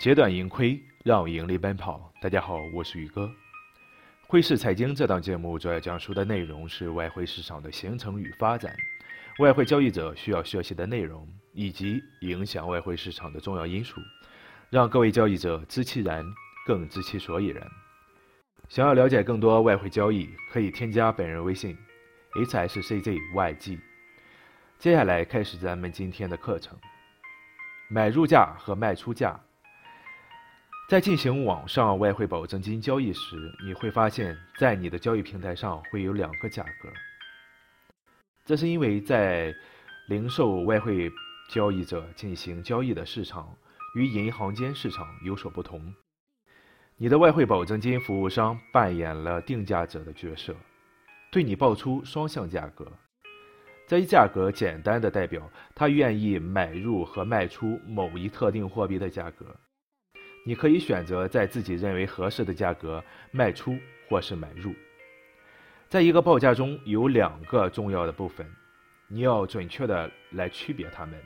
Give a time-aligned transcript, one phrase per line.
[0.00, 2.10] 截短盈亏，让盈利奔跑。
[2.22, 3.30] 大家好，我是宇哥。
[4.26, 8.74] 汇市财经这档节目主要讲述的内容是外汇市场的形成与发展，
[9.40, 14.00] 外汇交易者需要学习的内容，以及影响外汇市场的重要因素，
[14.70, 16.24] 让各位交易者知其然，
[16.66, 17.70] 更知其所以然。
[18.70, 21.76] 想要了解更多外汇交易，可以添加本人微信
[22.32, 23.78] ：hsczyg。
[24.78, 26.78] 接下来开始咱们今天的课程，
[27.90, 29.38] 买入价和卖出价。
[30.90, 36.88] 在进行网上外汇保证金交易时，你会发现在你的交易平台上会有两个价格。
[38.44, 39.54] 这是因为在
[40.08, 41.08] 零售外汇
[41.48, 43.56] 交易者进行交易的市场
[43.94, 45.94] 与银行间市场有所不同。
[46.96, 50.56] 你的外汇保证金服务商扮演了定价者的角色，
[51.30, 52.84] 对你报出双向价格。
[53.86, 59.46] 这一价格简单的代表他愿意买入和卖出某一特定货币的价格。
[60.42, 63.78] 你可以选择在自己认为合适的价格卖出
[64.08, 64.74] 或是买入。
[65.88, 68.46] 在一个报价中有两个重要的部分，
[69.06, 71.20] 你要准确的来区别它们。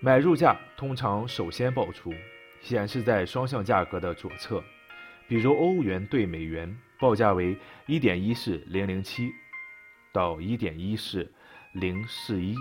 [0.00, 2.12] 买入价通常首先报出，
[2.60, 4.62] 显示在双向价格的左侧，
[5.28, 9.30] 比如欧元兑美元报价为一点一四零零七
[10.12, 11.30] 到一点一四
[11.74, 12.56] 零四一，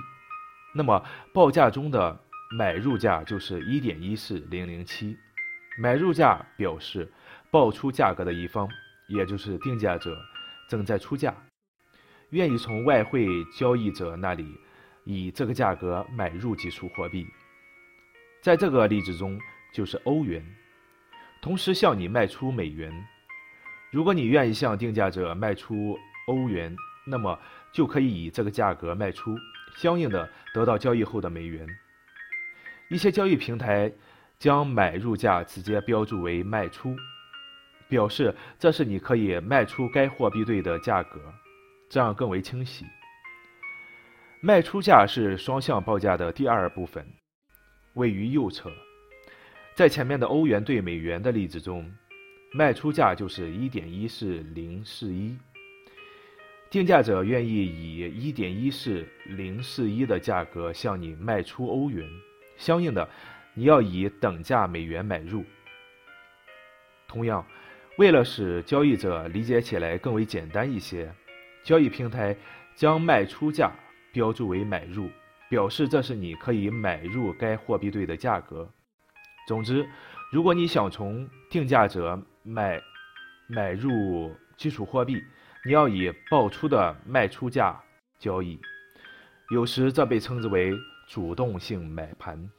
[0.76, 2.23] 那么报价中的。
[2.56, 5.18] 买入价就是一点一四零零七，
[5.76, 7.12] 买入价表示
[7.50, 8.70] 报出价格的一方，
[9.08, 10.16] 也就是定价者
[10.70, 11.36] 正在出价，
[12.30, 14.46] 愿意从外汇交易者那里
[15.04, 17.26] 以这个价格买入几处货币，
[18.40, 19.40] 在这个例子中
[19.74, 20.46] 就是欧元，
[21.42, 22.94] 同时向你卖出美元。
[23.92, 26.76] 如果你愿意向定价者卖出欧元，
[27.08, 27.40] 那么
[27.72, 29.36] 就可以以这个价格卖出，
[29.76, 31.68] 相应的得到交易后的美元。
[32.90, 33.92] 一些交易平台
[34.38, 36.96] 将买入价直接标注为卖出，
[37.88, 41.20] 表示这是你可以卖出该货币对的价格，
[41.90, 42.86] 这样更为清晰。
[44.42, 47.06] 卖出价是双向报价的第二部分，
[47.94, 48.70] 位于右侧。
[49.74, 51.90] 在前面的欧元兑美元的例子中，
[52.52, 55.36] 卖出价就是一点一四零四一，
[56.70, 62.08] 定价者愿意以一点一四零四一的价格向你卖出欧元。
[62.58, 63.08] 相应的，
[63.54, 65.44] 你要以等价美元买入。
[67.08, 67.46] 同样，
[67.98, 71.14] 为了使交易者理解起来更为简单一些，
[71.64, 72.36] 交易平台
[72.76, 73.72] 将卖出价
[74.12, 75.10] 标注为买入，
[75.50, 78.68] 表示这是你可以买入该货币对的价格。
[79.48, 79.88] 总之，
[80.32, 82.82] 如果你想从定价者买
[83.48, 85.22] 买入基础货币，
[85.66, 87.80] 你要以报出的卖出价
[88.18, 88.60] 交易，
[89.52, 90.74] 有时这被称之为。
[91.14, 92.50] 主动性买盘。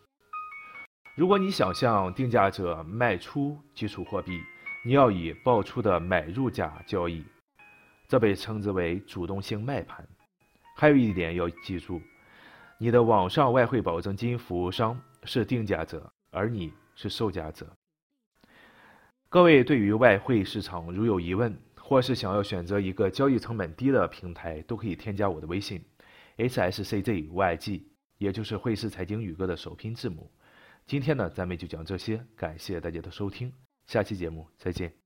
[1.17, 4.41] 如果你想向定价者卖出基础货币，
[4.85, 7.25] 你要以报出的买入价交易，
[8.07, 10.07] 这被称之为主动性卖盘。
[10.77, 12.01] 还有一点要记住，
[12.79, 17.67] 你的网上外汇保证金服务商是定价者，而你是售价者。
[19.29, 25.85] 各位对于外汇市场如有疑问，或是想要选择一个交易成本低的平台，都可以添加我的微信
[26.37, 27.83] ：hsczyg。
[28.19, 30.31] 也就是汇市财经宇哥的首拼字母。
[30.87, 33.53] 今天呢，咱们就讲这些，感谢大家的收听，
[33.87, 35.04] 下期节目再见。